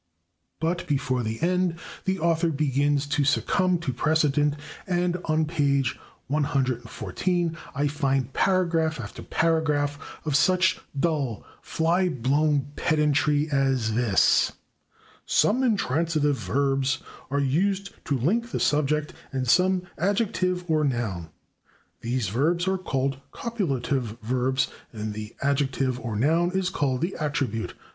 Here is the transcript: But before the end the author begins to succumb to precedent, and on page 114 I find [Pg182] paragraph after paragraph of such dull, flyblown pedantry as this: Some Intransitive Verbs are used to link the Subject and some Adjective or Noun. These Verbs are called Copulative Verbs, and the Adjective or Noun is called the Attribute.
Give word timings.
But 0.59 0.87
before 0.87 1.21
the 1.21 1.39
end 1.43 1.77
the 2.05 2.17
author 2.17 2.49
begins 2.49 3.05
to 3.05 3.23
succumb 3.23 3.77
to 3.81 3.93
precedent, 3.93 4.55
and 4.87 5.17
on 5.25 5.45
page 5.45 5.95
114 6.25 7.55
I 7.75 7.87
find 7.87 8.29
[Pg182] 8.33 8.33
paragraph 8.33 8.99
after 8.99 9.21
paragraph 9.21 9.99
of 10.25 10.35
such 10.35 10.79
dull, 10.99 11.45
flyblown 11.61 12.71
pedantry 12.75 13.47
as 13.51 13.93
this: 13.93 14.53
Some 15.27 15.61
Intransitive 15.61 16.35
Verbs 16.37 17.03
are 17.29 17.39
used 17.39 17.93
to 18.05 18.17
link 18.17 18.49
the 18.49 18.59
Subject 18.59 19.13
and 19.31 19.47
some 19.47 19.83
Adjective 19.99 20.65
or 20.67 20.83
Noun. 20.83 21.29
These 21.99 22.29
Verbs 22.29 22.67
are 22.67 22.79
called 22.79 23.19
Copulative 23.31 24.17
Verbs, 24.23 24.67
and 24.91 25.13
the 25.13 25.35
Adjective 25.43 25.99
or 25.99 26.15
Noun 26.15 26.53
is 26.55 26.71
called 26.71 27.01
the 27.01 27.15
Attribute. 27.17 27.75